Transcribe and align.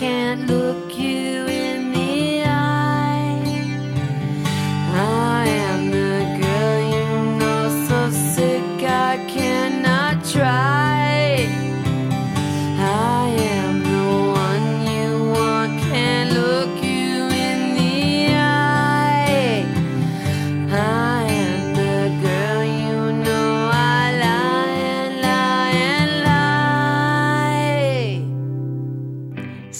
can't 0.00 0.48
look 0.48 0.59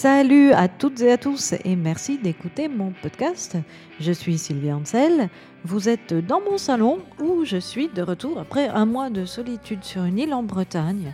Salut 0.01 0.51
à 0.53 0.67
toutes 0.67 1.01
et 1.01 1.11
à 1.11 1.17
tous 1.19 1.53
et 1.63 1.75
merci 1.75 2.17
d'écouter 2.17 2.67
mon 2.67 2.91
podcast. 3.03 3.55
Je 3.99 4.11
suis 4.11 4.39
Sylvia 4.39 4.75
Ansel. 4.75 5.29
Vous 5.63 5.89
êtes 5.89 6.15
dans 6.25 6.41
mon 6.41 6.57
salon 6.57 7.01
où 7.21 7.45
je 7.45 7.57
suis 7.57 7.87
de 7.87 8.01
retour 8.01 8.39
après 8.39 8.67
un 8.67 8.87
mois 8.87 9.11
de 9.11 9.25
solitude 9.25 9.83
sur 9.83 10.03
une 10.03 10.17
île 10.17 10.33
en 10.33 10.41
Bretagne. 10.41 11.13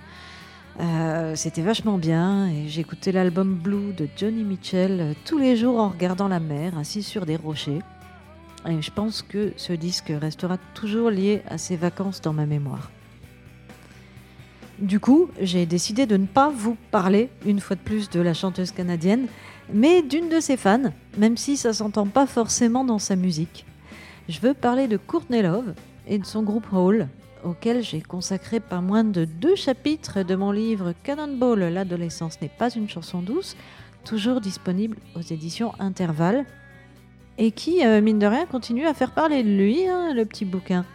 Euh, 0.79 1.35
C'était 1.35 1.63
vachement 1.63 1.97
bien 1.97 2.47
et 2.47 2.69
j'écoutais 2.69 3.11
l'album 3.11 3.55
Blue 3.55 3.91
de 3.91 4.07
Johnny 4.15 4.45
Mitchell 4.45 5.15
tous 5.25 5.37
les 5.37 5.57
jours 5.57 5.81
en 5.81 5.89
regardant 5.89 6.29
la 6.29 6.39
mer, 6.39 6.77
assis 6.77 7.03
sur 7.03 7.25
des 7.25 7.35
rochers. 7.35 7.81
Et 8.69 8.81
je 8.81 8.91
pense 8.91 9.21
que 9.21 9.51
ce 9.57 9.73
disque 9.73 10.13
restera 10.17 10.57
toujours 10.75 11.09
lié 11.09 11.41
à 11.49 11.57
ces 11.57 11.75
vacances 11.75 12.21
dans 12.21 12.31
ma 12.31 12.45
mémoire. 12.45 12.89
Du 14.79 14.99
coup, 14.99 15.29
j'ai 15.41 15.65
décidé 15.65 16.05
de 16.05 16.17
ne 16.17 16.27
pas 16.27 16.49
vous 16.49 16.77
parler 16.91 17.29
une 17.47 17.59
fois 17.59 17.75
de 17.75 17.81
plus 17.81 18.11
de 18.11 18.19
la 18.19 18.35
chanteuse 18.35 18.71
canadienne, 18.71 19.25
mais 19.73 20.03
d'une 20.03 20.29
de 20.29 20.39
ses 20.39 20.55
fans, 20.55 20.91
même 21.17 21.35
si 21.35 21.57
ça 21.57 21.73
s'entend 21.73 22.05
pas 22.05 22.27
forcément 22.27 22.85
dans 22.85 22.99
sa 22.99 23.15
musique. 23.15 23.65
Je 24.29 24.39
veux 24.39 24.53
parler 24.53 24.87
de 24.87 24.97
Courtney 24.97 25.41
Love 25.41 25.73
et 26.05 26.19
de 26.19 26.25
son 26.25 26.43
groupe 26.43 26.71
Hall, 26.71 27.07
auquel 27.43 27.81
j'ai 27.81 28.01
consacré 28.01 28.59
pas 28.59 28.79
moins 28.79 29.03
de 29.03 29.25
deux 29.25 29.55
chapitres 29.55 30.21
de 30.21 30.35
mon 30.35 30.51
livre 30.51 30.93
Cannonball, 31.01 31.59
l'adolescence 31.73 32.39
n'est 32.39 32.47
pas 32.47 32.69
une 32.69 32.87
chanson 32.87 33.23
douce, 33.23 33.55
toujours 34.05 34.41
disponible 34.41 34.97
aux 35.15 35.21
éditions 35.21 35.73
Intervalle, 35.79 36.45
et 37.39 37.49
qui, 37.49 37.83
euh, 37.83 37.99
mine 38.01 38.19
de 38.19 38.27
rien, 38.27 38.45
continue 38.45 38.85
à 38.85 38.93
faire 38.93 39.11
parler 39.11 39.41
de 39.41 39.49
lui, 39.49 39.87
hein, 39.87 40.13
le 40.13 40.25
petit 40.25 40.45
bouquin. 40.45 40.85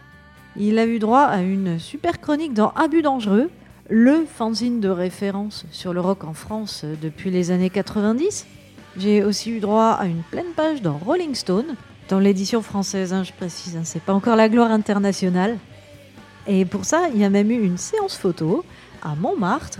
Il 0.55 0.79
a 0.79 0.85
eu 0.85 0.99
droit 0.99 1.23
à 1.23 1.41
une 1.41 1.79
super 1.79 2.21
chronique 2.21 2.53
dans 2.53 2.69
Abus 2.71 3.01
dangereux, 3.01 3.49
le 3.89 4.25
fanzine 4.25 4.79
de 4.79 4.89
référence 4.89 5.65
sur 5.71 5.93
le 5.93 5.99
rock 5.99 6.23
en 6.23 6.33
France 6.33 6.85
depuis 7.01 7.31
les 7.31 7.51
années 7.51 7.69
90. 7.69 8.45
J'ai 8.97 9.23
aussi 9.23 9.51
eu 9.51 9.59
droit 9.59 9.97
à 9.99 10.05
une 10.05 10.21
pleine 10.21 10.53
page 10.55 10.81
dans 10.81 10.97
Rolling 10.97 11.35
Stone, 11.35 11.75
dans 12.09 12.19
l'édition 12.19 12.61
française, 12.61 13.13
hein, 13.13 13.23
je 13.23 13.33
précise, 13.33 13.75
hein, 13.75 13.83
c'est 13.83 14.01
pas 14.01 14.13
encore 14.13 14.35
la 14.35 14.49
gloire 14.49 14.71
internationale. 14.71 15.57
Et 16.47 16.65
pour 16.65 16.85
ça, 16.85 17.07
il 17.13 17.19
y 17.19 17.23
a 17.23 17.29
même 17.29 17.49
eu 17.51 17.61
une 17.63 17.77
séance 17.77 18.17
photo 18.17 18.63
à 19.01 19.15
Montmartre. 19.15 19.79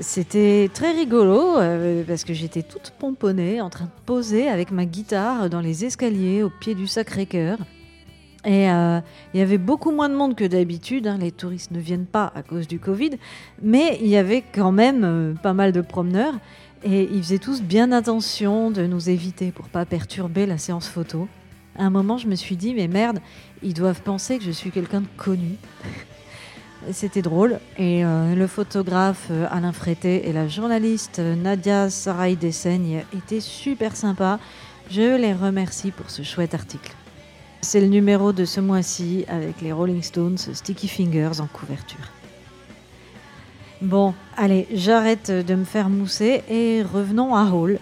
C'était 0.00 0.70
très 0.72 0.92
rigolo 0.92 1.58
euh, 1.58 2.02
parce 2.06 2.24
que 2.24 2.32
j'étais 2.32 2.62
toute 2.62 2.92
pomponnée 2.98 3.60
en 3.60 3.70
train 3.70 3.86
de 3.86 3.90
poser 4.06 4.48
avec 4.48 4.70
ma 4.70 4.86
guitare 4.86 5.50
dans 5.50 5.60
les 5.60 5.84
escaliers 5.84 6.42
au 6.42 6.50
pied 6.50 6.74
du 6.74 6.86
Sacré-Cœur. 6.86 7.58
Et 8.44 8.70
euh, 8.70 9.00
il 9.34 9.40
y 9.40 9.42
avait 9.42 9.58
beaucoup 9.58 9.90
moins 9.90 10.08
de 10.08 10.14
monde 10.14 10.34
que 10.34 10.44
d'habitude. 10.44 11.06
hein, 11.06 11.18
Les 11.18 11.30
touristes 11.30 11.72
ne 11.72 11.80
viennent 11.80 12.06
pas 12.06 12.32
à 12.34 12.42
cause 12.42 12.66
du 12.66 12.78
Covid, 12.78 13.10
mais 13.62 13.98
il 14.00 14.08
y 14.08 14.16
avait 14.16 14.42
quand 14.42 14.72
même 14.72 15.04
euh, 15.04 15.34
pas 15.34 15.52
mal 15.52 15.72
de 15.72 15.80
promeneurs 15.82 16.34
et 16.82 17.02
ils 17.12 17.22
faisaient 17.22 17.38
tous 17.38 17.62
bien 17.62 17.92
attention 17.92 18.70
de 18.70 18.86
nous 18.86 19.10
éviter 19.10 19.52
pour 19.52 19.68
pas 19.68 19.84
perturber 19.84 20.46
la 20.46 20.56
séance 20.56 20.88
photo. 20.88 21.28
À 21.78 21.84
un 21.84 21.90
moment, 21.90 22.16
je 22.16 22.26
me 22.26 22.34
suis 22.34 22.56
dit, 22.56 22.74
mais 22.74 22.88
merde, 22.88 23.20
ils 23.62 23.74
doivent 23.74 24.00
penser 24.00 24.38
que 24.38 24.44
je 24.44 24.50
suis 24.50 24.70
quelqu'un 24.70 25.02
de 25.02 25.08
connu. 25.18 25.56
C'était 26.92 27.20
drôle. 27.20 27.60
Et 27.76 28.06
euh, 28.06 28.34
le 28.34 28.46
photographe 28.46 29.30
Alain 29.50 29.72
Frété 29.72 30.28
et 30.28 30.32
la 30.32 30.48
journaliste 30.48 31.18
Nadia 31.18 31.90
Sarai 31.90 32.36
Dessaigne 32.36 33.04
étaient 33.14 33.40
super 33.40 33.94
sympas. 33.96 34.38
Je 34.90 35.16
les 35.20 35.34
remercie 35.34 35.90
pour 35.90 36.08
ce 36.08 36.22
chouette 36.22 36.54
article. 36.54 36.92
C'est 37.62 37.80
le 37.80 37.88
numéro 37.88 38.32
de 38.32 38.46
ce 38.46 38.58
mois-ci 38.58 39.26
avec 39.28 39.60
les 39.60 39.70
Rolling 39.70 40.02
Stones 40.02 40.38
Sticky 40.38 40.88
Fingers 40.88 41.40
en 41.40 41.46
couverture. 41.46 42.10
Bon, 43.82 44.14
allez, 44.36 44.66
j'arrête 44.72 45.30
de 45.30 45.54
me 45.54 45.64
faire 45.64 45.90
mousser 45.90 46.42
et 46.48 46.82
revenons 46.82 47.34
à 47.34 47.44
Hall. 47.50 47.78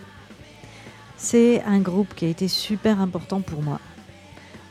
C'est 1.17 1.63
un 1.63 1.79
groupe 1.79 2.15
qui 2.17 2.25
a 2.25 2.29
été 2.29 2.49
super 2.49 3.01
important 3.01 3.41
pour 3.41 3.63
moi. 3.63 3.81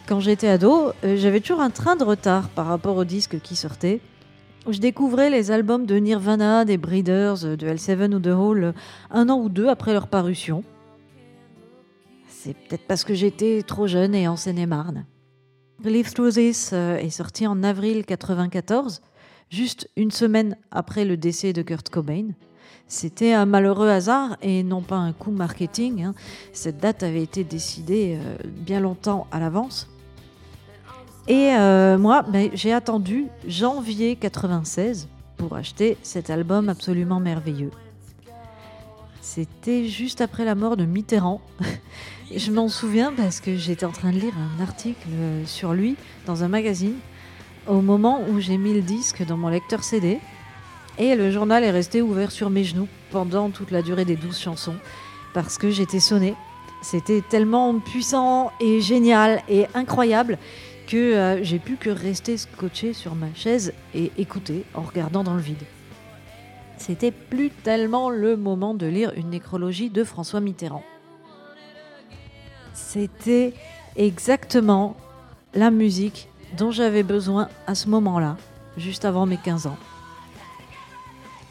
Quand 0.08 0.20
j'étais 0.20 0.50
ado, 0.50 0.92
euh, 1.04 1.16
j'avais 1.18 1.40
toujours 1.40 1.62
un 1.62 1.70
train 1.70 1.96
de 1.96 2.04
retard 2.04 2.50
par 2.50 2.68
rapport 2.68 2.98
aux 2.98 3.06
disques 3.06 3.40
qui 3.42 3.56
sortaient. 3.56 4.02
Je 4.70 4.80
découvrais 4.80 5.30
les 5.30 5.52
albums 5.52 5.86
de 5.86 5.96
Nirvana, 5.96 6.66
des 6.66 6.78
Breeders, 6.78 7.40
de 7.58 7.68
L7 7.68 8.14
ou 8.14 8.20
de 8.20 8.32
Hall 8.32 8.74
un 9.10 9.30
an 9.30 9.40
ou 9.40 9.48
deux 9.48 9.70
après 9.70 9.94
leur 9.94 10.08
parution. 10.08 10.64
C'est 12.48 12.54
peut-être 12.54 12.88
parce 12.88 13.04
que 13.04 13.14
j'étais 13.14 13.62
trop 13.62 13.88
jeune 13.88 14.16
et 14.16 14.26
en 14.30 14.38
Seine-et-Marne. 14.38 15.06
Live 15.84 16.14
Through 16.14 16.32
This 16.32 16.70
euh, 16.72 16.96
est 16.96 17.10
sorti 17.10 17.46
en 17.46 17.62
avril 17.62 18.06
94, 18.06 19.02
juste 19.50 19.90
une 19.98 20.12
semaine 20.12 20.56
après 20.72 21.04
le 21.04 21.18
décès 21.18 21.52
de 21.52 21.62
Kurt 21.62 21.90
Cobain. 21.90 22.30
C'était 22.88 23.34
un 23.34 23.46
malheureux 23.46 23.90
hasard 23.90 24.38
et 24.42 24.64
non 24.64 24.82
pas 24.82 24.96
un 24.96 25.12
coup 25.12 25.32
marketing. 25.32 26.04
hein. 26.04 26.14
Cette 26.54 26.78
date 26.78 27.04
avait 27.04 27.22
été 27.22 27.44
décidée 27.44 28.18
euh, 28.18 28.38
bien 28.46 28.80
longtemps 28.80 29.28
à 29.34 29.42
l'avance. 29.42 29.90
Et 31.28 31.52
euh, 31.54 31.98
moi, 31.98 32.22
ben, 32.22 32.50
j'ai 32.54 32.72
attendu 32.72 33.28
janvier 33.46 34.16
96 34.16 35.10
pour 35.36 35.58
acheter 35.58 35.98
cet 36.02 36.30
album 36.30 36.70
absolument 36.70 37.20
merveilleux. 37.20 37.72
C'était 39.38 39.86
juste 39.86 40.22
après 40.22 40.46
la 40.46 40.56
mort 40.56 40.78
de 40.78 40.86
Mitterrand. 40.86 41.42
Je 42.36 42.50
m'en 42.50 42.70
souviens 42.70 43.14
parce 43.16 43.40
que 43.40 43.56
j'étais 43.56 43.86
en 43.86 43.92
train 43.92 44.12
de 44.12 44.18
lire 44.18 44.34
un 44.36 44.64
article 44.64 45.08
euh, 45.12 45.46
sur 45.46 45.74
lui 45.74 45.96
dans 46.26 46.44
un 46.44 46.48
magazine 46.48 46.96
au 47.68 47.82
moment 47.82 48.20
où 48.28 48.40
j'ai 48.40 48.58
mis 48.58 48.74
le 48.74 48.82
disque 48.82 49.24
dans 49.24 49.38
mon 49.38 49.50
lecteur 49.50 49.84
CD. 49.84 50.18
Et 50.98 51.16
le 51.16 51.30
journal 51.30 51.64
est 51.64 51.70
resté 51.70 52.02
ouvert 52.02 52.32
sur 52.32 52.50
mes 52.50 52.64
genoux 52.64 52.88
pendant 53.12 53.52
toute 53.52 53.70
la 53.70 53.84
durée 53.84 54.06
des 54.06 54.16
12 54.16 54.40
chansons 54.40 54.78
parce 55.36 55.60
que 55.60 55.70
j'étais 55.70 56.00
sonnée. 56.00 56.34
C'était 56.82 57.22
tellement 57.22 57.78
puissant 57.78 58.52
et 58.60 58.82
génial 58.82 59.44
et 59.48 59.68
incroyable 59.76 60.40
que 60.88 60.98
euh, 60.98 61.44
j'ai 61.44 61.60
pu 61.60 61.76
que 61.76 61.92
rester 61.92 62.38
scotché 62.38 62.92
sur 62.94 63.14
ma 63.14 63.32
chaise 63.36 63.74
et 63.94 64.12
écouter 64.18 64.64
en 64.74 64.82
regardant 64.82 65.24
dans 65.24 65.36
le 65.36 65.42
vide. 65.42 65.64
C'était 66.78 67.12
plus 67.12 67.50
tellement 67.50 68.10
le 68.10 68.38
moment 68.38 68.74
de 68.74 68.86
lire 68.86 69.12
une 69.16 69.30
nécrologie 69.30 69.90
de 69.90 70.04
François 70.04 70.40
Mitterrand. 70.40 70.84
C'était 72.74 73.54
exactement 73.96 74.96
la 75.54 75.72
musique 75.72 76.30
dont 76.58 76.72
j'avais 76.72 77.04
besoin 77.04 77.50
à 77.66 77.76
ce 77.76 77.90
moment-là, 77.90 78.38
juste 78.78 79.06
avant 79.06 79.26
mes 79.26 79.38
15 79.38 79.68
ans. 79.68 79.78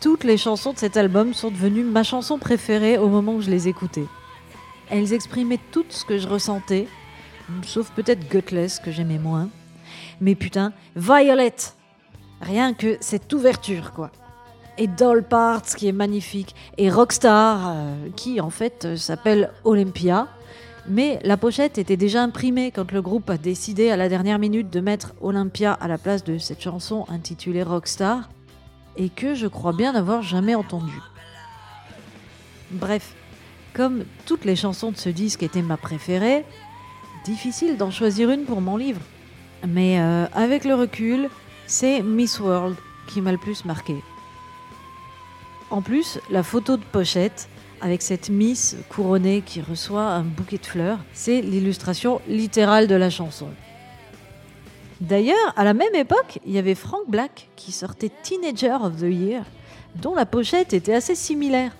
Toutes 0.00 0.24
les 0.24 0.36
chansons 0.36 0.72
de 0.72 0.78
cet 0.78 0.96
album 0.96 1.34
sont 1.34 1.50
devenues 1.50 1.82
ma 1.82 2.02
chanson 2.02 2.38
préférée 2.38 2.96
au 2.96 3.08
moment 3.08 3.34
où 3.34 3.40
je 3.40 3.50
les 3.50 3.66
écoutais. 3.66 4.06
Elles 4.88 5.12
exprimaient 5.12 5.60
tout 5.72 5.84
ce 5.88 6.04
que 6.04 6.18
je 6.18 6.28
ressentais, 6.28 6.86
sauf 7.64 7.90
peut-être 7.90 8.28
Gutless 8.30 8.78
que 8.78 8.92
j'aimais 8.92 9.18
moins. 9.18 9.48
Mais 10.20 10.34
putain, 10.34 10.72
Violet 10.94 11.54
Rien 12.40 12.74
que 12.74 12.98
cette 13.00 13.32
ouverture, 13.32 13.92
quoi. 13.92 14.10
Et 14.78 14.86
Doll 14.86 15.22
Parts, 15.22 15.62
qui 15.62 15.88
est 15.88 15.92
magnifique. 15.92 16.54
Et 16.76 16.90
Rockstar, 16.90 17.68
euh, 17.68 18.08
qui 18.14 18.40
en 18.40 18.50
fait 18.50 18.84
euh, 18.84 18.96
s'appelle 18.96 19.50
Olympia. 19.64 20.28
Mais 20.88 21.18
la 21.24 21.36
pochette 21.36 21.78
était 21.78 21.96
déjà 21.96 22.22
imprimée 22.22 22.70
quand 22.70 22.92
le 22.92 23.02
groupe 23.02 23.28
a 23.30 23.38
décidé 23.38 23.90
à 23.90 23.96
la 23.96 24.08
dernière 24.08 24.38
minute 24.38 24.70
de 24.70 24.80
mettre 24.80 25.14
Olympia 25.20 25.72
à 25.72 25.88
la 25.88 25.98
place 25.98 26.24
de 26.24 26.38
cette 26.38 26.62
chanson 26.62 27.06
intitulée 27.08 27.62
Rockstar. 27.62 28.28
Et 28.96 29.08
que 29.08 29.34
je 29.34 29.46
crois 29.46 29.72
bien 29.72 29.92
n'avoir 29.92 30.22
jamais 30.22 30.54
entendue. 30.54 31.00
Bref, 32.70 33.14
comme 33.74 34.04
toutes 34.24 34.44
les 34.44 34.56
chansons 34.56 34.90
de 34.90 34.96
ce 34.96 35.08
disque 35.08 35.42
étaient 35.42 35.62
ma 35.62 35.76
préférée, 35.76 36.44
difficile 37.24 37.76
d'en 37.76 37.90
choisir 37.90 38.30
une 38.30 38.44
pour 38.44 38.60
mon 38.60 38.76
livre. 38.76 39.00
Mais 39.66 40.00
euh, 40.00 40.26
avec 40.32 40.64
le 40.64 40.74
recul, 40.74 41.28
c'est 41.66 42.02
Miss 42.02 42.40
World 42.40 42.76
qui 43.08 43.20
m'a 43.20 43.32
le 43.32 43.38
plus 43.38 43.64
marqué. 43.64 43.96
En 45.70 45.82
plus, 45.82 46.20
la 46.30 46.42
photo 46.42 46.76
de 46.76 46.84
pochette, 46.84 47.48
avec 47.80 48.00
cette 48.00 48.28
Miss 48.28 48.76
couronnée 48.88 49.42
qui 49.44 49.60
reçoit 49.60 50.04
un 50.04 50.22
bouquet 50.22 50.58
de 50.58 50.66
fleurs, 50.66 50.98
c'est 51.12 51.40
l'illustration 51.40 52.20
littérale 52.28 52.86
de 52.86 52.94
la 52.94 53.10
chanson. 53.10 53.48
D'ailleurs, 55.00 55.52
à 55.56 55.64
la 55.64 55.74
même 55.74 55.94
époque, 55.94 56.38
il 56.46 56.52
y 56.52 56.58
avait 56.58 56.74
Frank 56.74 57.02
Black 57.08 57.48
qui 57.56 57.72
sortait 57.72 58.10
Teenager 58.22 58.76
of 58.82 58.96
the 58.96 59.10
Year, 59.10 59.42
dont 59.96 60.14
la 60.14 60.24
pochette 60.24 60.72
était 60.72 60.94
assez 60.94 61.14
similaire. 61.14 61.72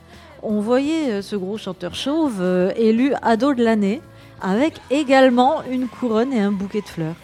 on 0.42 0.60
voyait 0.60 1.10
euh, 1.10 1.22
ce 1.22 1.34
gros 1.34 1.56
chanteur 1.56 1.94
chauve 1.94 2.40
euh, 2.40 2.72
élu 2.76 3.14
ado 3.22 3.54
de 3.54 3.64
l'année, 3.64 4.02
avec 4.42 4.74
également 4.90 5.62
une 5.64 5.88
couronne 5.88 6.32
et 6.32 6.40
un 6.40 6.52
bouquet 6.52 6.82
de 6.82 6.88
fleurs. 6.88 7.16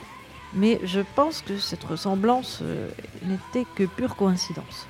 Mais 0.55 0.81
je 0.85 1.00
pense 1.15 1.43
que 1.43 1.58
cette 1.58 1.85
ressemblance 1.85 2.61
euh, 2.62 2.88
n'était 3.25 3.67
que 3.75 3.85
pure 3.85 4.17
coïncidence. 4.17 4.87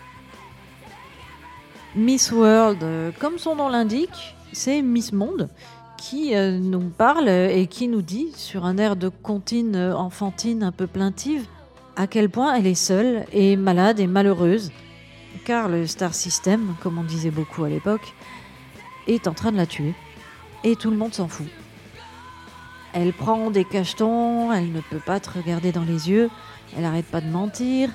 Miss 1.94 2.32
World, 2.32 2.82
euh, 2.82 3.10
comme 3.18 3.36
son 3.36 3.54
nom 3.54 3.68
l'indique, 3.68 4.34
c'est 4.52 4.80
Miss 4.80 5.12
Monde 5.12 5.50
qui 5.98 6.34
euh, 6.34 6.58
nous 6.58 6.88
parle 6.88 7.28
et 7.28 7.66
qui 7.66 7.86
nous 7.86 8.00
dit, 8.00 8.28
sur 8.34 8.64
un 8.64 8.78
air 8.78 8.96
de 8.96 9.10
comptine 9.10 9.76
euh, 9.76 9.94
enfantine 9.94 10.62
un 10.62 10.72
peu 10.72 10.86
plaintive, 10.86 11.44
à 11.94 12.06
quel 12.06 12.30
point 12.30 12.54
elle 12.54 12.66
est 12.66 12.74
seule 12.74 13.26
et 13.30 13.56
malade 13.56 14.00
et 14.00 14.06
malheureuse, 14.06 14.72
car 15.44 15.68
le 15.68 15.86
Star 15.86 16.14
System, 16.14 16.74
comme 16.82 16.98
on 16.98 17.04
disait 17.04 17.30
beaucoup 17.30 17.62
à 17.62 17.68
l'époque, 17.68 18.14
est 19.06 19.28
en 19.28 19.34
train 19.34 19.52
de 19.52 19.58
la 19.58 19.66
tuer. 19.66 19.94
Et 20.64 20.76
tout 20.76 20.90
le 20.90 20.96
monde 20.96 21.12
s'en 21.12 21.28
fout. 21.28 21.46
Elle 22.94 23.12
prend 23.12 23.50
des 23.50 23.66
cachetons, 23.66 24.50
elle 24.50 24.72
ne 24.72 24.80
peut 24.80 25.02
pas 25.04 25.20
te 25.20 25.28
regarder 25.28 25.72
dans 25.72 25.84
les 25.84 26.08
yeux, 26.08 26.30
elle 26.74 26.86
arrête 26.86 27.06
pas 27.06 27.20
de 27.20 27.28
mentir, 27.28 27.90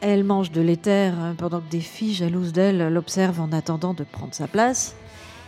elle 0.00 0.24
mange 0.24 0.50
de 0.50 0.60
l'éther 0.60 1.14
euh, 1.18 1.32
pendant 1.34 1.60
que 1.60 1.70
des 1.70 1.80
filles 1.80 2.14
jalouses 2.14 2.52
d'elle 2.52 2.92
l'observent 2.92 3.40
en 3.40 3.52
attendant 3.52 3.94
de 3.94 4.04
prendre 4.04 4.34
sa 4.34 4.46
place. 4.46 4.94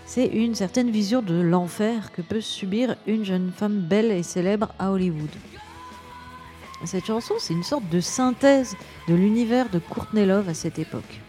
C'est 0.06 0.26
une 0.26 0.54
certaine 0.54 0.90
vision 0.90 1.20
de 1.20 1.38
l'enfer 1.38 2.12
que 2.12 2.22
peut 2.22 2.40
subir 2.40 2.96
une 3.06 3.24
jeune 3.24 3.52
femme 3.54 3.80
belle 3.80 4.10
et 4.10 4.22
célèbre 4.22 4.68
à 4.78 4.90
Hollywood. 4.90 5.28
Cette 6.84 7.06
chanson, 7.06 7.34
c'est 7.38 7.52
une 7.52 7.64
sorte 7.64 7.88
de 7.90 8.00
synthèse 8.00 8.76
de 9.08 9.14
l'univers 9.14 9.68
de 9.68 9.78
Courtney 9.78 10.24
Love 10.24 10.48
à 10.48 10.54
cette 10.54 10.78
époque. 10.78 11.20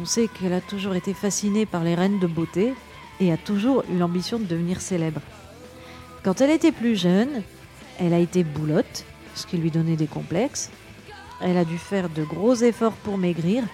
On 0.00 0.04
sait 0.04 0.28
qu'elle 0.28 0.54
a 0.54 0.60
toujours 0.60 0.94
été 0.94 1.14
fascinée 1.14 1.66
par 1.66 1.84
les 1.84 1.94
reines 1.94 2.18
de 2.18 2.26
beauté 2.26 2.74
et 3.20 3.32
a 3.32 3.36
toujours 3.36 3.84
eu 3.92 3.98
l'ambition 3.98 4.38
de 4.38 4.44
devenir 4.44 4.80
célèbre. 4.80 5.20
Quand 6.24 6.40
elle 6.40 6.50
était 6.50 6.72
plus 6.72 6.96
jeune, 6.96 7.42
elle 8.00 8.12
a 8.12 8.18
été 8.18 8.42
boulotte, 8.42 9.04
ce 9.34 9.46
qui 9.46 9.58
lui 9.58 9.70
donnait 9.70 9.96
des 9.96 10.06
complexes. 10.06 10.70
Elle 11.40 11.56
a 11.56 11.64
dû 11.64 11.78
faire 11.78 12.08
de 12.08 12.24
gros 12.24 12.54
efforts 12.54 12.96
pour 13.04 13.18
maigrir 13.18 13.64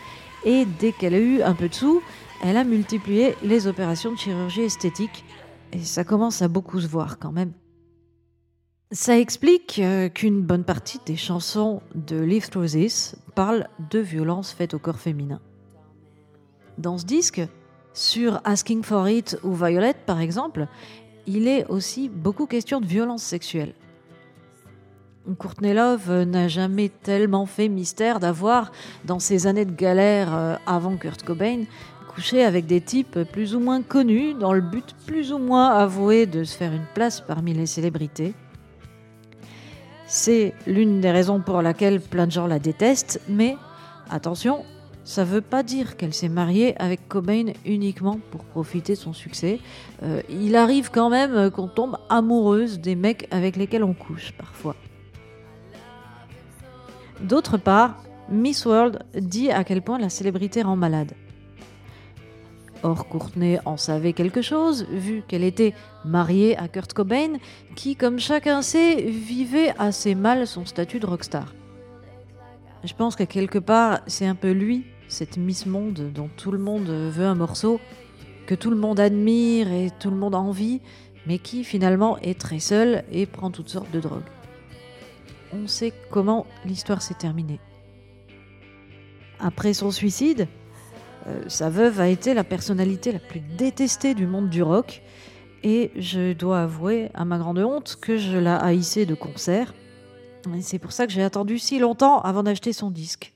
et 0.45 0.65
dès 0.65 0.93
qu'elle 0.93 1.15
a 1.15 1.19
eu 1.19 1.43
un 1.43 1.55
peu 1.55 1.69
de 1.69 1.75
sous, 1.75 2.03
elle 2.43 2.57
a 2.57 2.65
multiplié 2.65 3.37
les 3.43 3.67
opérations 3.67 4.13
de 4.13 4.19
chirurgie 4.19 4.63
esthétique. 4.63 5.25
Et 5.73 5.79
ça 5.79 6.05
commence 6.05 6.43
à 6.43 6.49
beaucoup 6.49 6.81
se 6.81 6.89
voir 6.89 7.19
quand 7.19 7.33
même. 7.33 7.53
Ça 8.91 9.19
explique 9.19 9.79
euh, 9.79 10.11
qu'une 10.11 10.43
bonne 10.43 10.65
partie 10.65 10.99
des 11.07 11.17
chansons 11.17 11.81
de 11.95 12.21
Live 12.21 12.51
Through 12.51 12.73
This 12.73 13.17
parlent 13.35 13.69
de 13.91 14.01
violences 14.01 14.53
faites 14.53 14.75
au 14.75 14.79
corps 14.79 14.99
féminin. 14.99 15.41
Dans 16.77 16.99
ce 16.99 17.07
disque, 17.07 17.41
sur 17.95 18.41
Asking 18.45 18.83
for 18.83 19.09
It 19.09 19.39
ou 19.45 19.55
Violet 19.55 19.95
par 20.07 20.21
exemple, 20.21 20.67
il 21.27 21.49
est 21.49 21.67
aussi 21.69 22.09
beaucoup 22.09 22.47
question 22.47 22.81
de 22.81 22.87
violence 22.87 23.23
sexuelle. 23.23 23.75
Courtney 25.39 25.73
Love 25.73 26.25
n'a 26.25 26.49
jamais 26.49 26.89
tellement 26.89 27.47
fait 27.47 27.69
mystère 27.69 28.19
d'avoir, 28.19 28.73
dans 29.05 29.21
ses 29.21 29.47
années 29.47 29.65
de 29.65 29.73
galère 29.73 30.35
euh, 30.35 30.57
avant 30.67 30.97
Kurt 30.97 31.23
Cobain, 31.23 31.63
couché 32.13 32.45
avec 32.45 32.67
des 32.67 32.81
types 32.81 33.21
plus 33.31 33.55
ou 33.55 33.61
moins 33.61 33.83
connus 33.83 34.35
dans 34.35 34.53
le 34.53 34.61
but 34.61 34.97
plus 35.07 35.33
ou 35.33 35.39
moins 35.39 35.71
avoué 35.71 36.27
de 36.27 36.43
se 36.43 36.57
faire 36.57 36.73
une 36.73 36.87
place 36.95 37.21
parmi 37.21 37.55
les 37.55 37.67
célébrités. 37.67 38.35
C'est 40.07 40.55
l'une 40.67 41.01
des 41.01 41.13
raisons 41.13 41.41
pour 41.41 41.63
laquelle 41.63 42.01
plein 42.01 42.27
de 42.27 42.33
gens 42.33 42.49
la 42.49 42.59
détestent, 42.59 43.21
mais 43.29 43.57
attention, 44.11 44.65
ça 45.05 45.25
veut 45.25 45.41
pas 45.41 45.63
dire 45.63 45.97
qu'elle 45.97 46.13
s'est 46.13 46.29
mariée 46.29 46.75
avec 46.83 47.09
Cobain 47.09 47.53
uniquement 47.65 48.19
pour 48.33 48.45
profiter 48.45 48.95
de 48.95 48.99
son 48.99 49.13
succès. 49.13 49.61
Euh, 50.03 50.21
il 50.29 50.57
arrive 50.57 50.91
quand 50.91 51.11
même 51.11 51.51
qu'on 51.53 51.69
tombe 51.69 51.97
amoureuse 52.09 52.81
des 52.81 52.97
mecs 52.97 53.29
avec 53.31 53.55
lesquels 53.57 53.85
on 53.85 53.95
couche 53.95 54.33
parfois. 54.33 54.75
D'autre 57.23 57.57
part, 57.57 58.03
Miss 58.29 58.67
World 58.67 59.05
dit 59.15 59.51
à 59.51 59.65
quel 59.65 59.83
point 59.83 59.99
la 59.99 60.09
célébrité 60.09 60.63
rend 60.63 60.77
malade. 60.77 61.13
Or, 62.83 63.07
Courtney 63.09 63.59
en 63.65 63.77
savait 63.77 64.13
quelque 64.13 64.43
chose, 64.43 64.87
vu 64.91 65.23
qu'elle 65.29 65.45
était 65.45 65.73
mariée 66.05 66.57
à 66.57 66.67
Kurt 66.67 66.93
Cobain, 66.93 67.35
qui, 67.77 67.95
comme 67.95 68.19
chacun 68.19 68.61
sait, 68.61 69.03
vivait 69.03 69.73
assez 69.79 70.17
mal 70.17 70.49
son 70.49 70.67
statut 70.67 70.99
de 70.99 71.07
rockstar. 71.07 71.55
Je 72.83 72.95
pense 72.95 73.15
qu'à 73.15 73.27
quelque 73.27 73.61
part, 73.61 74.01
c'est 74.09 74.27
un 74.27 74.35
peu 74.35 74.51
lui, 74.51 74.85
cette 75.07 75.37
Miss 75.37 75.67
Monde 75.67 76.11
dont 76.13 76.29
tout 76.37 76.51
le 76.51 76.59
monde 76.59 76.89
veut 76.89 77.27
un 77.27 77.37
morceau, 77.37 77.79
que 78.47 78.57
tout 78.57 78.71
le 78.71 78.77
monde 78.77 78.99
admire 78.99 79.71
et 79.71 79.91
tout 80.01 80.11
le 80.11 80.17
monde 80.17 80.35
envie, 80.35 80.81
mais 81.29 81.39
qui 81.39 81.63
finalement 81.63 82.19
est 82.19 82.41
très 82.41 82.59
seul 82.59 83.05
et 83.13 83.27
prend 83.27 83.53
toutes 83.53 83.69
sortes 83.69 83.93
de 83.93 84.01
drogues. 84.01 84.23
On 85.53 85.67
sait 85.67 85.93
comment 86.11 86.47
l'histoire 86.65 87.03
s'est 87.03 87.15
terminée. 87.15 87.61
Après 89.39 89.75
son 89.75 89.91
suicide, 89.91 90.49
euh, 91.27 91.43
sa 91.49 91.69
veuve 91.69 92.01
a 92.01 92.09
été 92.09 92.35
la 92.35 92.45
personnalité 92.45 93.13
la 93.13 93.19
plus 93.19 93.41
détestée 93.41 94.15
du 94.15 94.27
monde 94.27 94.49
du 94.49 94.63
rock, 94.63 95.03
et 95.63 95.93
je 95.97 96.33
dois 96.33 96.63
avouer, 96.63 97.11
à 97.15 97.25
ma 97.25 97.39
grande 97.39 97.59
honte, 97.59 97.99
que 98.01 98.17
je 98.17 98.37
la 98.39 98.57
haïssais 98.57 99.07
de 99.07 99.15
concert. 99.15 99.75
C'est 100.61 100.79
pour 100.79 100.93
ça 100.93 101.07
que 101.07 101.13
j'ai 101.13 101.23
attendu 101.23 101.59
si 101.59 101.79
longtemps 101.79 102.21
avant 102.21 102.43
d'acheter 102.43 102.73
son 102.73 102.91
disque. 102.91 103.33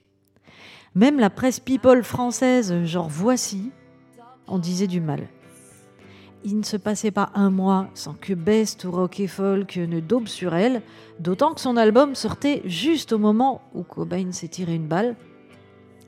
Même 0.95 1.21
la 1.21 1.31
presse 1.31 1.61
people 1.61 2.03
française, 2.03 2.85
genre 2.85 3.09
Voici, 3.09 3.71
en 4.47 4.59
disait 4.59 4.87
du 4.87 5.01
mal. 5.01 5.29
Il 6.49 6.59
ne 6.59 6.63
se 6.63 6.77
passait 6.77 7.11
pas 7.11 7.31
un 7.35 7.51
mois 7.51 7.89
sans 7.95 8.15
que 8.15 8.33
Best 8.33 8.85
ou 8.85 8.93
Rock 8.93 9.19
et 9.19 9.27
Folk 9.27 9.79
ne 9.79 9.99
daube 9.99 10.29
sur 10.29 10.55
elle, 10.55 10.81
d'autant 11.19 11.53
que 11.53 11.61
son 11.61 11.77
album 11.77 12.15
sortait 12.15 12.63
juste 12.65 13.13
au 13.13 13.19
moment 13.19 13.63
où 13.75 13.83
Cobain 13.83 14.31
s'est 14.31 14.47
tiré 14.47 14.77
une 14.77 14.87
balle. 14.87 15.17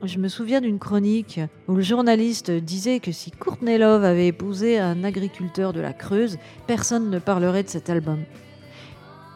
Je 0.01 0.17
me 0.17 0.29
souviens 0.29 0.61
d'une 0.61 0.79
chronique 0.79 1.41
où 1.67 1.73
le 1.73 1.81
journaliste 1.81 2.51
disait 2.51 3.01
que 3.01 3.11
si 3.11 3.31
Courtney 3.31 3.77
Love 3.77 4.05
avait 4.05 4.27
épousé 4.27 4.79
un 4.79 5.03
agriculteur 5.03 5.73
de 5.73 5.81
la 5.81 5.91
Creuse, 5.91 6.37
personne 6.67 7.09
ne 7.09 7.19
parlerait 7.19 7.63
de 7.63 7.67
cet 7.67 7.89
album. 7.89 8.19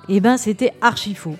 Eh 0.08 0.22
ben, 0.22 0.38
c'était 0.38 0.72
archi 0.80 1.16
faux. 1.16 1.36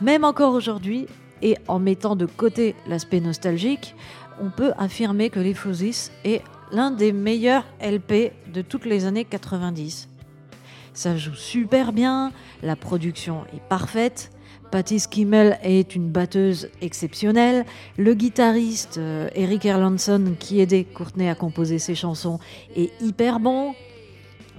Même 0.00 0.22
encore 0.22 0.54
aujourd'hui, 0.54 1.08
et 1.42 1.56
en 1.66 1.80
mettant 1.80 2.14
de 2.14 2.26
côté 2.26 2.76
l'aspect 2.86 3.20
nostalgique, 3.20 3.96
on 4.40 4.50
peut 4.50 4.72
affirmer 4.78 5.30
que 5.30 5.40
Les 5.40 5.56
est 6.24 6.42
l'un 6.72 6.90
des 6.90 7.12
meilleurs 7.12 7.64
LP 7.80 8.32
de 8.52 8.62
toutes 8.62 8.86
les 8.86 9.04
années 9.04 9.24
90. 9.24 10.08
Ça 10.94 11.16
joue 11.16 11.34
super 11.34 11.92
bien, 11.92 12.32
la 12.62 12.76
production 12.76 13.44
est 13.54 13.62
parfaite, 13.68 14.30
Patty 14.70 14.98
Skimmel 14.98 15.58
est 15.62 15.94
une 15.94 16.10
batteuse 16.10 16.68
exceptionnelle. 16.80 17.64
Le 17.96 18.14
guitariste 18.14 18.98
euh, 18.98 19.28
Eric 19.34 19.64
Erlandson, 19.64 20.34
qui 20.38 20.60
aidait 20.60 20.84
Courtney 20.84 21.28
à 21.28 21.34
composer 21.34 21.78
ses 21.78 21.94
chansons, 21.94 22.38
est 22.74 22.90
hyper 23.00 23.40
bon. 23.40 23.74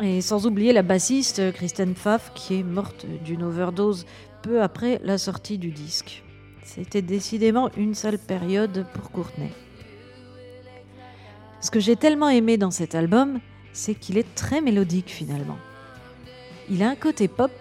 Et 0.02 0.22
sans 0.22 0.46
oublier 0.46 0.74
la 0.74 0.84
bassiste 0.84 1.40
euh, 1.40 1.52
Kristen 1.52 1.94
Pfaff, 1.94 2.32
qui 2.36 2.60
est 2.60 2.64
morte 2.64 3.06
d'une 3.26 3.44
overdose 3.44 4.06
peu 4.44 4.62
après 4.62 5.02
la 5.04 5.18
sortie 5.18 5.58
du 5.58 5.72
disque. 5.72 6.24
C'était 6.64 7.02
décidément 7.02 7.70
une 7.76 7.94
sale 7.94 8.20
période 8.20 8.86
pour 8.94 9.12
Courtney. 9.12 9.52
Ce 11.60 11.72
que 11.72 11.80
j'ai 11.80 11.96
tellement 11.96 12.30
aimé 12.30 12.58
dans 12.58 12.72
cet 12.72 12.96
album, 12.96 13.40
c'est 13.74 13.96
qu'il 13.96 14.18
est 14.18 14.36
très 14.36 14.62
mélodique 14.62 15.10
finalement. 15.10 15.58
Il 16.70 16.84
a 16.84 16.90
un 16.90 16.96
côté 16.96 17.28
pop 17.28 17.52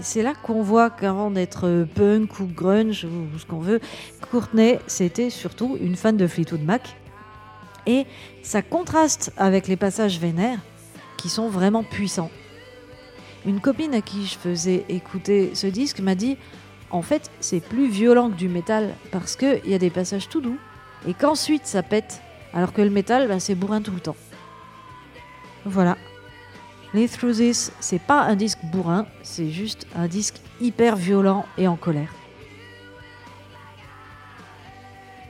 c'est 0.00 0.22
là 0.22 0.34
qu'on 0.34 0.62
voit 0.62 0.90
qu'avant 0.90 1.30
d'être 1.30 1.86
punk 1.94 2.40
ou 2.40 2.46
grunge 2.46 3.04
ou 3.04 3.38
ce 3.38 3.46
qu'on 3.46 3.60
veut, 3.60 3.80
Courtney, 4.30 4.78
c'était 4.86 5.30
surtout 5.30 5.76
une 5.80 5.96
fan 5.96 6.16
de 6.16 6.26
Fleetwood 6.26 6.62
Mac. 6.62 6.96
Et 7.86 8.06
ça 8.42 8.62
contraste 8.62 9.32
avec 9.36 9.68
les 9.68 9.76
passages 9.76 10.18
vénères 10.18 10.58
qui 11.18 11.28
sont 11.28 11.48
vraiment 11.48 11.84
puissants. 11.84 12.30
Une 13.46 13.60
copine 13.60 13.94
à 13.94 14.00
qui 14.00 14.24
je 14.24 14.38
faisais 14.38 14.84
écouter 14.88 15.54
ce 15.54 15.66
disque 15.66 16.00
m'a 16.00 16.14
dit 16.14 16.38
en 16.90 17.02
fait, 17.02 17.30
c'est 17.40 17.60
plus 17.60 17.88
violent 17.88 18.30
que 18.30 18.36
du 18.36 18.48
métal 18.48 18.94
parce 19.10 19.36
qu'il 19.36 19.60
y 19.66 19.74
a 19.74 19.78
des 19.78 19.90
passages 19.90 20.28
tout 20.28 20.40
doux 20.40 20.58
et 21.06 21.12
qu'ensuite 21.12 21.66
ça 21.66 21.82
pète, 21.82 22.22
alors 22.54 22.72
que 22.72 22.80
le 22.80 22.90
métal, 22.90 23.28
ben, 23.28 23.40
c'est 23.40 23.54
bourrin 23.54 23.82
tout 23.82 23.92
le 23.92 24.00
temps. 24.00 24.16
Voilà, 25.66 25.96
Through 26.94 27.34
This, 27.34 27.72
c'est 27.80 28.00
pas 28.00 28.22
un 28.22 28.36
disque 28.36 28.60
bourrin, 28.72 29.06
c'est 29.22 29.50
juste 29.50 29.86
un 29.96 30.06
disque 30.06 30.40
hyper 30.60 30.94
violent 30.94 31.44
et 31.58 31.66
en 31.66 31.76
colère. 31.76 32.12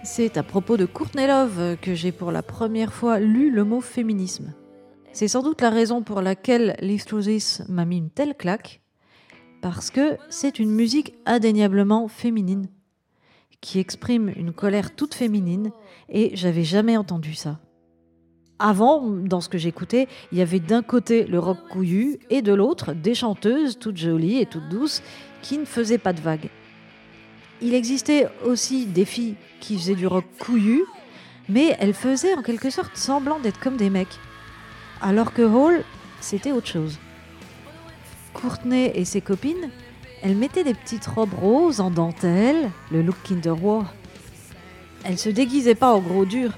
C'est 0.05 0.37
à 0.37 0.43
propos 0.43 0.77
de 0.77 0.85
Courtney 0.85 1.27
Love 1.27 1.79
que 1.81 1.95
j'ai 1.95 2.13
pour 2.13 2.31
la 2.31 2.43
première 2.43 2.93
fois 2.93 3.19
lu 3.19 3.51
le 3.51 3.65
mot 3.65 3.81
féminisme. 3.81 4.53
C'est 5.13 5.29
sans 5.29 5.43
doute 5.43 5.63
la 5.63 5.71
raison 5.71 6.03
pour 6.03 6.21
laquelle 6.21 6.77
Live 6.81 7.07
This 7.07 7.63
m'a 7.69 7.87
mis 7.87 7.97
une 7.97 8.11
telle 8.11 8.35
claque, 8.35 8.83
parce 9.63 9.91
que 9.91 10.19
c'est 10.29 10.59
une 10.59 10.73
musique 10.73 11.15
indéniablement 11.25 12.09
féminine, 12.09 12.69
qui 13.65 13.79
exprime 13.79 14.31
une 14.37 14.53
colère 14.53 14.95
toute 14.95 15.15
féminine, 15.15 15.73
et 16.11 16.37
j'avais 16.37 16.65
jamais 16.65 16.99
entendu 16.99 17.33
ça. 17.33 17.59
Avant, 18.59 19.01
dans 19.01 19.41
ce 19.41 19.49
que 19.49 19.57
j'écoutais, 19.57 20.07
il 20.31 20.39
y 20.39 20.43
avait 20.43 20.61
d'un 20.61 20.83
côté 20.83 21.25
le 21.25 21.39
rock 21.39 21.57
couillu 21.71 22.19
et 22.29 22.43
de 22.43 22.53
l'autre 22.53 22.93
des 22.93 23.15
chanteuses 23.15 23.79
toutes 23.79 23.97
jolies 23.97 24.39
et 24.39 24.45
toutes 24.45 24.69
douces 24.69 25.03
qui 25.41 25.57
ne 25.57 25.65
faisaient 25.65 25.99
pas 25.99 26.13
de 26.13 26.21
vagues. 26.21 26.51
Il 27.63 27.73
existait 27.73 28.29
aussi 28.45 28.85
des 28.85 29.07
filles 29.07 29.35
qui 29.61 29.79
faisaient 29.79 29.95
du 29.95 30.07
rock 30.07 30.27
couillu, 30.39 30.85
mais 31.49 31.75
elles 31.81 31.95
faisaient 31.95 32.35
en 32.35 32.43
quelque 32.43 32.69
sorte 32.69 32.95
semblant 32.99 33.39
d'être 33.39 33.61
comme 33.61 33.79
des 33.79 33.91
mecs. 33.91 34.21
Alors 35.01 35.33
que 35.33 35.43
Hall, 35.43 35.83
c'était 36.21 36.53
autre 36.53 36.69
chose. 36.69 36.99
Courtney 38.35 38.93
et 38.95 39.07
ses 39.07 39.23
copines, 39.23 39.71
elles 40.25 40.37
mettaient 40.37 40.65
des 40.65 40.73
petites 40.73 41.07
robes 41.07 41.35
roses 41.35 41.81
en 41.81 41.91
dentelle, 41.91 42.71
le 42.91 43.03
look 43.03 43.17
Kinder 43.25 43.51
War. 43.51 43.93
Elles 45.05 45.19
se 45.19 45.29
déguisaient 45.29 45.75
pas 45.75 45.93
en 45.93 46.01
gros 46.01 46.25
dur. 46.25 46.53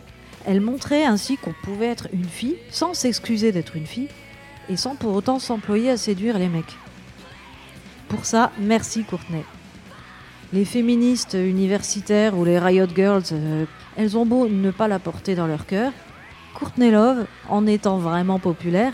Elles 0.46 0.60
montraient 0.60 1.04
ainsi 1.04 1.36
qu'on 1.36 1.52
pouvait 1.64 1.88
être 1.88 2.06
une 2.12 2.28
fille 2.28 2.58
sans 2.70 2.94
s'excuser 2.94 3.50
d'être 3.50 3.74
une 3.74 3.86
fille 3.86 4.08
et 4.68 4.76
sans 4.76 4.94
pour 4.94 5.12
autant 5.12 5.40
s'employer 5.40 5.90
à 5.90 5.96
séduire 5.96 6.38
les 6.38 6.48
mecs. 6.48 6.76
Pour 8.08 8.24
ça, 8.24 8.52
merci 8.60 9.02
Courtney. 9.02 9.42
Les 10.52 10.64
féministes 10.64 11.34
universitaires 11.34 12.38
ou 12.38 12.44
les 12.44 12.60
Riot 12.60 12.86
Girls, 12.94 13.24
euh, 13.32 13.64
elles 13.96 14.16
ont 14.16 14.26
beau 14.26 14.46
ne 14.46 14.70
pas 14.70 14.86
la 14.86 15.00
porter 15.00 15.34
dans 15.34 15.48
leur 15.48 15.66
cœur, 15.66 15.90
Courtney 16.54 16.92
Love, 16.92 17.26
en 17.48 17.66
étant 17.66 17.98
vraiment 17.98 18.38
populaire, 18.38 18.92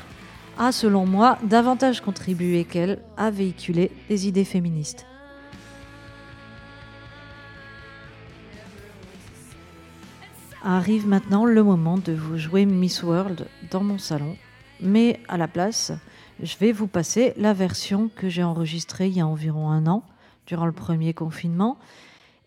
a 0.58 0.72
selon 0.72 1.06
moi 1.06 1.38
davantage 1.42 2.00
contribué 2.00 2.64
qu'elle 2.64 3.00
à 3.16 3.30
véhiculer 3.30 3.90
des 4.08 4.28
idées 4.28 4.44
féministes. 4.44 5.06
Arrive 10.64 11.08
maintenant 11.08 11.44
le 11.44 11.62
moment 11.64 11.98
de 11.98 12.12
vous 12.12 12.38
jouer 12.38 12.66
Miss 12.66 13.02
World 13.02 13.48
dans 13.70 13.82
mon 13.82 13.98
salon, 13.98 14.36
mais 14.80 15.18
à 15.26 15.36
la 15.36 15.48
place, 15.48 15.92
je 16.40 16.56
vais 16.58 16.70
vous 16.70 16.86
passer 16.86 17.32
la 17.36 17.52
version 17.52 18.08
que 18.14 18.28
j'ai 18.28 18.44
enregistrée 18.44 19.08
il 19.08 19.16
y 19.16 19.20
a 19.20 19.26
environ 19.26 19.70
un 19.70 19.88
an, 19.88 20.04
durant 20.46 20.66
le 20.66 20.72
premier 20.72 21.14
confinement, 21.14 21.78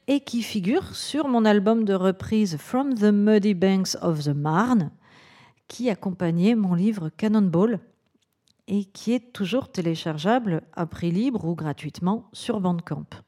et 0.07 0.21
qui 0.21 0.43
figure 0.43 0.95
sur 0.95 1.27
mon 1.27 1.43
album 1.43 1.83
de 1.83 1.93
reprise 1.93 2.57
From 2.57 2.93
the 2.93 3.11
Muddy 3.11 3.53
Banks 3.53 3.97
of 4.01 4.23
the 4.23 4.35
Marne, 4.35 4.91
qui 5.67 5.89
accompagnait 5.89 6.55
mon 6.55 6.73
livre 6.73 7.09
Cannonball, 7.17 7.79
et 8.67 8.85
qui 8.85 9.13
est 9.13 9.33
toujours 9.33 9.71
téléchargeable 9.71 10.63
à 10.73 10.85
prix 10.85 11.11
libre 11.11 11.45
ou 11.45 11.55
gratuitement 11.55 12.29
sur 12.33 12.59
Bandcamp. 12.59 13.24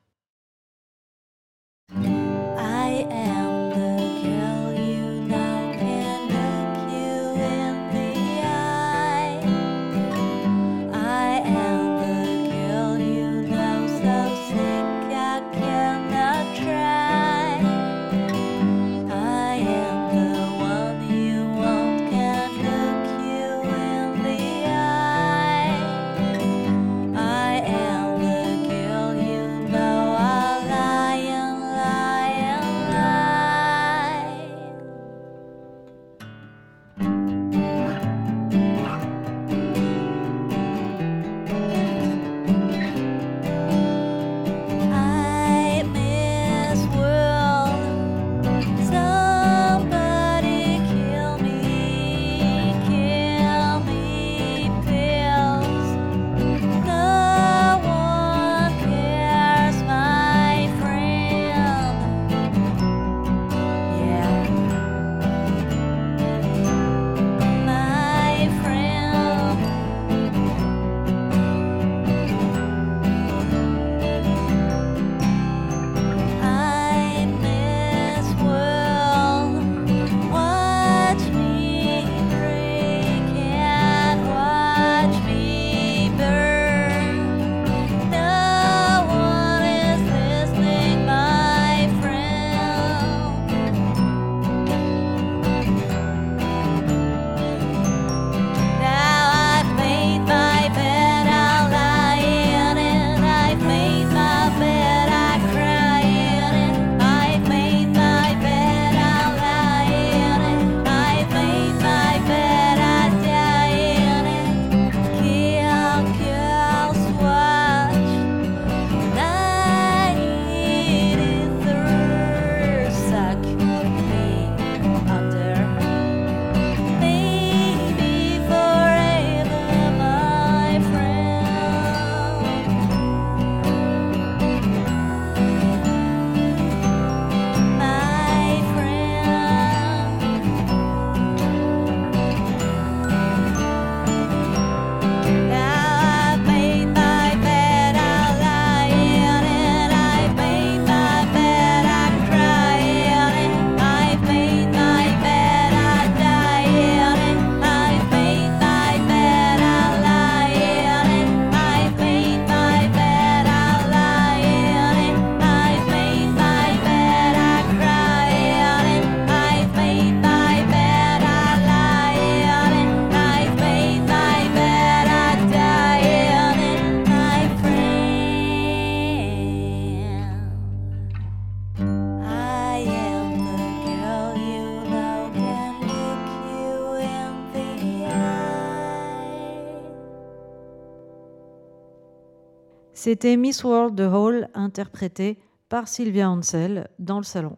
C'était 193.08 193.38
Miss 193.38 193.64
World 193.64 193.96
de 193.96 194.04
Hall 194.04 194.50
interprétée 194.54 195.40
par 195.70 195.88
Sylvia 195.88 196.30
Ansel 196.30 196.90
dans 197.00 197.20
le 197.20 197.24
salon. 197.24 197.56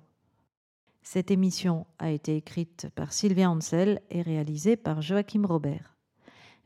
Cette 1.02 1.32
émission 1.32 1.88
a 1.98 2.12
été 2.12 2.36
écrite 2.36 2.88
par 2.94 3.12
Sylvia 3.12 3.50
Ansel 3.50 4.00
et 4.12 4.22
réalisée 4.22 4.76
par 4.76 5.02
Joachim 5.02 5.48
Robert. 5.48 5.98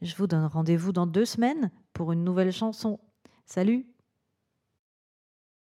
Je 0.01 0.13
vous 0.17 0.27
donne 0.27 0.43
rendez-vous 0.47 0.91
dans 0.91 1.07
deux 1.07 1.23
semaines 1.23 1.71
pour 1.93 2.11
une 2.11 2.25
nouvelle 2.25 2.51
chanson. 2.51 2.99
Salut 3.45 3.85